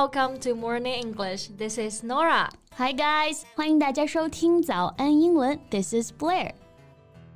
[0.00, 1.48] welcome to Morning English.
[1.58, 2.48] This is Norah.
[2.78, 5.60] Hi guys, 欢迎大家收听早安英文.
[5.68, 6.52] This is Blair.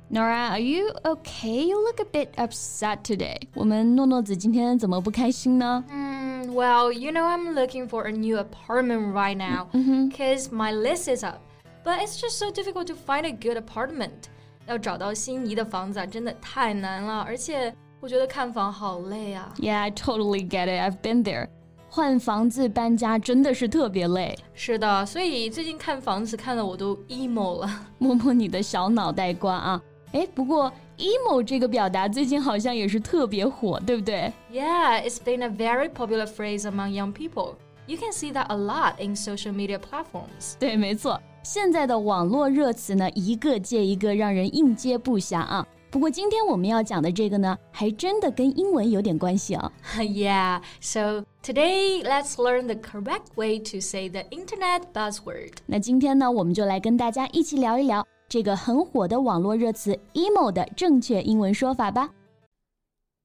[0.09, 1.67] Norah, are you okay?
[1.67, 3.37] You look a bit upset today.
[3.53, 5.83] 我们诺诺子今天怎么不开心呢？
[5.91, 10.09] 嗯、mm,，Well, you know I'm looking for a new apartment right now mm-hmm.
[10.09, 10.55] because mm -hmm.
[10.55, 11.37] my list is up,
[11.83, 14.29] but it's just so difficult to find a good apartment.
[14.65, 19.53] 要找到心仪的房子啊，真的太难了，而且我觉得看房好累啊。
[19.59, 20.81] Yeah, I totally get it.
[20.81, 21.49] I've been there.
[21.95, 24.37] 换房子搬家真的是特别累。
[24.53, 27.87] 是的，所以最近看房子看的我都 emo 了。
[27.99, 29.81] 摸摸你的小脑袋瓜啊！
[30.11, 37.53] 哎，不过 emo 这个表达最近好像也是特别火，对不对？Yeah, it's been a very popular phrase among young people.
[37.87, 40.55] You can see that a lot in social media platforms.
[40.59, 45.65] 对，没错，现在的网络热词呢，一个接一个，让人应接不暇啊。
[45.94, 49.72] 不过今天我们要讲的这个呢，还真的跟英文有点关系啊。
[49.96, 55.54] yeah, so today let's learn the correct way to say the internet buzzword.
[55.66, 62.08] 那今天呢，我们就来跟大家一起聊一聊这个很火的网络热词 emo 的正确英文说法吧。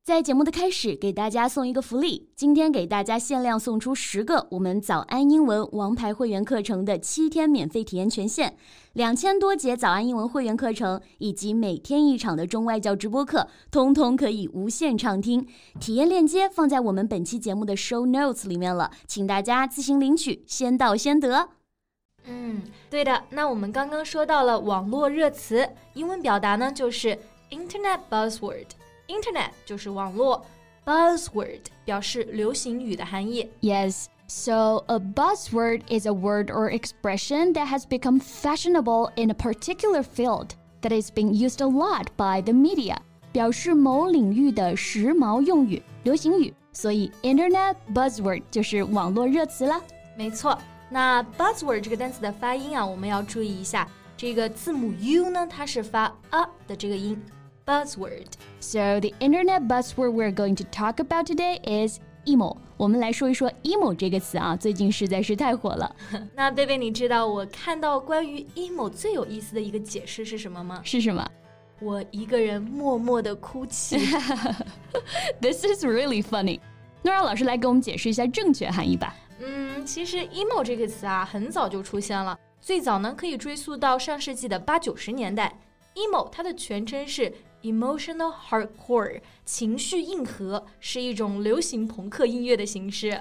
[0.02, 2.30] 在节目的开始，给大家送一个福利。
[2.34, 8.54] 今天给大家限量送出十个我们早安英文王牌会员课程的七天免费体验权限，
[8.94, 15.46] 两千多节早安英文会员课程以及每天一场的中外教直播课，通通可以无限畅听。
[15.78, 21.50] 体验链接放在我们本期节目的 show notes 里面了，请大家自行领取，先到先得。
[22.24, 23.24] 嗯，对的。
[23.28, 27.18] 那我们刚刚说到了网络热词，英文表达呢就是
[27.50, 28.66] internet buzzword。
[29.09, 30.45] Internet 就是网络，
[30.85, 33.49] buzzword 表示流行语的含义。
[33.61, 34.05] Yes.
[34.27, 40.01] So, a buzzword is a word or expression that has become fashionable in a particular
[40.01, 42.97] field that is being used a lot by the media.
[43.31, 49.79] 表示某领域的时髦用语、流行语，所以 Internet buzzword 就是网络热词啦。
[50.17, 50.57] 没错，
[50.89, 53.87] 那 buzzword 这个单词的发音啊，我们要注意一下，
[54.17, 57.21] 这个字母 u 呢，它是发 a 的这个音。
[57.65, 58.27] buzzword.
[58.59, 62.57] So the internet buzzword we're going to talk about today is emo。
[62.77, 65.95] 我们来说一说 emo 这个词啊，最近实在是太火了。
[66.35, 70.81] 那贝贝，你知道我看到关于 emo 最有意思的一个解释是什么吗？
[70.83, 71.25] 是什么？
[71.81, 73.97] 我一个人默默的哭泣。
[75.41, 76.59] This is really funny。
[77.01, 79.15] 那让老师来给我们解释一下正确含义吧。
[79.39, 85.53] 嗯，其实 emo 这个词啊，很早就出现了，最早呢可以追溯到上世纪的八九十年代。
[85.95, 87.31] emo 它的全称是
[87.62, 93.20] emotional hardcore，情绪硬核是一种流行朋克音乐的形式。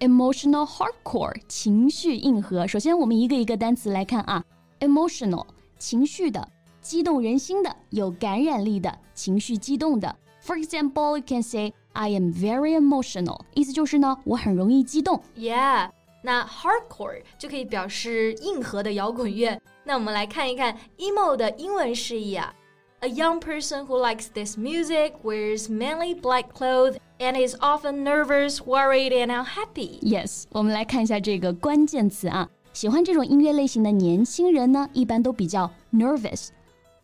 [0.00, 2.66] emotional hardcore，情绪硬核。
[2.66, 4.44] 首先，我们一个一个单词来看啊。
[4.80, 5.46] emotional，
[5.78, 6.48] 情绪的，
[6.80, 10.16] 激动人心的，有感染力的，情绪激动的。
[10.44, 15.22] For example, you can say I am very emotional，意思就是呢，我很容易激动。
[15.36, 15.90] Yeah，
[16.22, 19.60] 那 hardcore 就可以表示硬核的摇滚乐。
[19.84, 22.52] 那我们来看一看 emo 的英文释义啊。
[23.01, 29.11] A young person who likes this music wears mainly black clothes and is often nervous, worried,
[29.11, 29.99] and unhappy.
[30.01, 32.49] Yes，我们来看一下这个关键词啊。
[32.73, 36.47] 喜欢这种音乐类型的年轻人呢，一般都比较 nervous,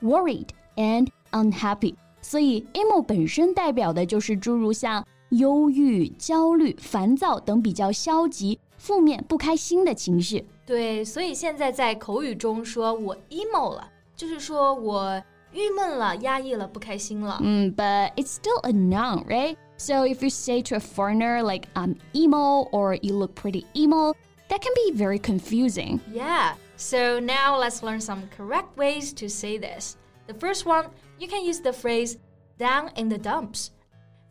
[0.02, 1.94] worried, and unhappy。
[2.24, 10.44] 所以 emo 本身代表的就是诸如像忧郁、焦虑、烦躁等比较消极、负面、不开心的情绪。
[10.66, 15.22] 对，所以现在在口语中说我 emo 了，就是说我。
[15.52, 17.38] 郁闷了，压抑了，不开心了。
[17.42, 19.56] 嗯，but it's still a noun, right?
[19.78, 24.14] So if you say to a foreigner like I'm emo or you look pretty emo,
[24.50, 26.00] that can be very confusing.
[26.12, 26.54] Yeah.
[26.76, 29.96] So now let's learn some correct ways to say this.
[30.28, 30.88] The first one,
[31.20, 32.18] you can use the phrase
[32.58, 33.72] down in the dumps.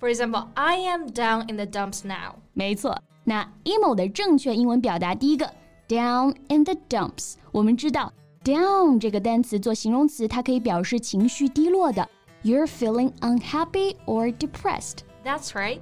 [0.01, 2.37] For example, I am down in the dumps now.
[2.55, 5.49] 没错，那 emo 的正确英文表达第一个
[5.89, 8.13] down in the dumps，我们知道
[8.48, 12.08] Down 这个单词做形容词，它可以表示情绪低落的。
[12.44, 15.00] You're feeling unhappy or depressed.
[15.26, 15.80] That's right.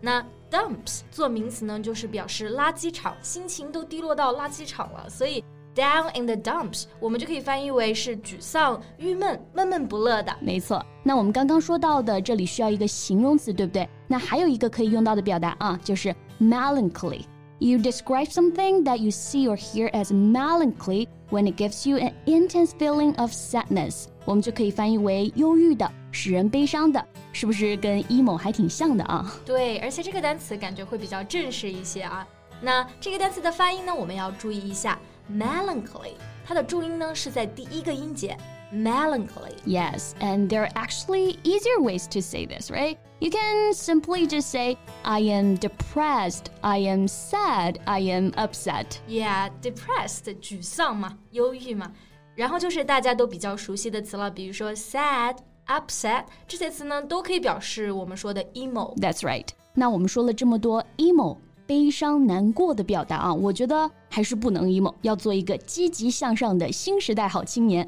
[0.00, 5.10] 那 dumps 做名词呢，就是表示垃圾场，心情都低落到垃圾场了。
[5.10, 5.42] 所以
[5.74, 10.32] down in the dumps 我们就可以翻译为是沮丧、郁闷、闷闷不乐的。
[10.40, 10.84] 没错。
[11.02, 13.88] 那我们刚刚说到的，这里需要一个形容词，对不对？
[14.06, 17.22] 那还有一个可以用到的表达啊，就是 melancholy。
[17.63, 22.71] You describe something that you see or hear as melancholy when it gives you an intense
[22.71, 24.05] feeling of sadness。
[24.23, 29.29] 我们就可以翻译为忧郁的、使人悲伤的，是不是跟 emo 还挺像的啊？
[29.45, 32.25] 对，而且这个单词感觉会比较正式一些啊。
[32.61, 34.97] 那这个单词的发音呢，我们要注意一下。
[35.31, 38.35] melancholy，它的重音呢是在第一个音节
[38.73, 39.53] melancholy。
[39.65, 42.97] Yes, and there are actually easier ways to say this, right?
[43.23, 48.99] You can simply just say, I am depressed, I am sad, I am upset.
[49.09, 51.91] Yeah, depressed 沮丧嘛，忧郁嘛。
[52.35, 58.95] 然后就是大家都比较熟悉的词了，比如说 sad、upset 这些词呢，都可以表示我们说的 emo。
[58.95, 59.47] That's right.
[59.73, 61.37] 那我们说了这么多 emo
[61.67, 67.84] 悲伤难过的表达啊，我觉得 还是不能 emo，要做一个积极向上的新时代好青年。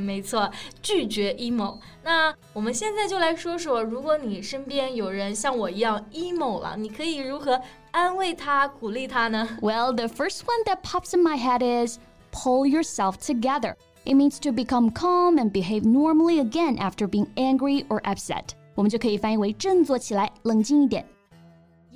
[0.00, 0.50] 没错，
[0.82, 1.78] 拒绝 emo。
[2.02, 7.60] 那我们现在就来说说，如果你身边有人像我一样 emo 了，你可以如何
[7.92, 11.98] 安慰他、鼓励他呢？Well, the first one that pops in my head is
[12.32, 13.76] pull yourself together.
[14.04, 18.46] It means to become calm and behave normally again after being angry or upset.
[18.74, 21.06] 我们就可以翻译为振作起来，冷静一点。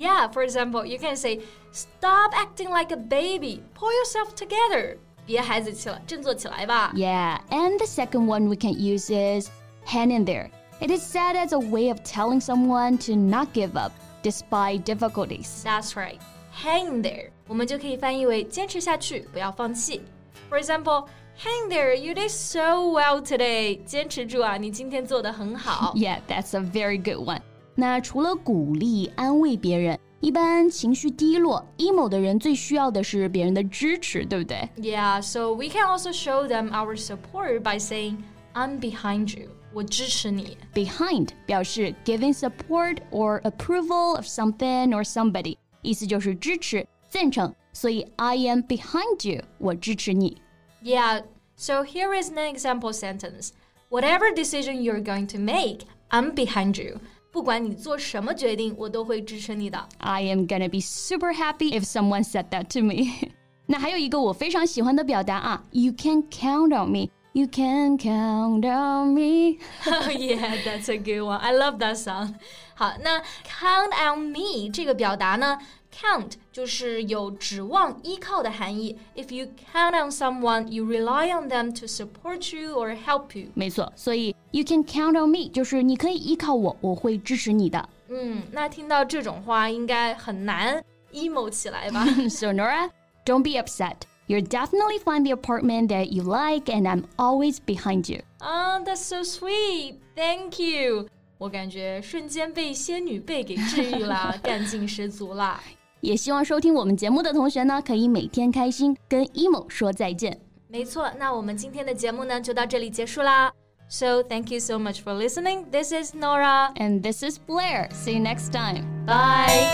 [0.02, 1.40] Yeah, for example, you can say,
[1.72, 3.62] "Stop acting like a baby.
[3.74, 6.92] Pull yourself together." 别孩子气了，振作起来吧。
[6.94, 9.50] Yeah, and the second one we can use is
[9.84, 10.50] hang in there.
[10.80, 13.92] It is said as a way of telling someone to not give up
[14.22, 15.62] despite difficulties.
[15.64, 16.18] That's right.
[16.52, 20.02] Hang in there，我们就可以翻译为坚持下去，不要放弃。
[20.48, 21.08] For example,
[21.38, 23.82] hang there, you did so well today.
[23.84, 25.92] 坚持住啊，你今天做得很好。
[25.94, 27.42] Yeah, that's a very good one.
[27.74, 34.68] 那除了鼓励、安慰别人，一般情绪低落、emo 的人最需要的是别人的支持，对不对？
[34.76, 38.16] Yeah, so we can also show them our support by saying,
[38.54, 40.56] "I'm behind you." 我支持你。
[40.74, 47.54] Behind 表示 giving support or approval of something or somebody，意思就是支持、赞成。
[47.72, 50.40] 所以 I am behind you，我支持你。
[50.82, 51.22] Yeah,
[51.54, 53.50] so here is an example sentence.
[53.90, 56.98] Whatever decision you're going to make, I'm behind you.
[57.32, 59.88] 不管你做什么决定，我都会支持你的。
[59.98, 63.28] I am gonna be super happy if someone said that to me
[63.66, 67.10] 。那还有一个我非常喜欢的表达啊，You can count on me.
[67.34, 69.58] You can count on me.
[69.86, 71.38] Oh yeah, that's a good one.
[71.38, 72.34] I love that song.
[72.74, 75.58] 好，那 count on me 这个表达呢
[75.93, 78.97] Count 就是有指望、依靠的含义。
[79.15, 83.47] If you count on someone, you rely on them to support you or help you。
[83.53, 87.87] 没错，所以 you can count on me 就是你可以依靠我，我会支持你的。
[88.09, 92.89] 嗯，那听到这种话应该很难 emo 起来吧？So Norah,
[93.25, 93.97] don't be upset.
[94.27, 98.21] You'll definitely find the apartment that you like, and I'm always behind you.
[98.39, 99.95] Ah, that's so sweet.
[100.15, 101.07] Thank you.
[106.03, 110.37] 也希望收听我们节目的同学呢，可以每天开心，跟 emo 说再见。
[110.67, 113.53] 没错，那我们今天的节目呢就到这里结束啦。
[113.87, 115.69] So thank you so much for listening.
[115.71, 116.73] This is Nora.
[116.75, 117.89] And this is Blair.
[117.93, 118.83] See you next time.
[119.05, 119.69] Bye.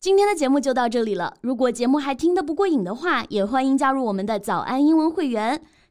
[0.00, 1.34] 今天的节目就到这里了。
[1.40, 5.60] 如果节目还听得不过瘾的话，也欢迎加入我们的早安英文会员。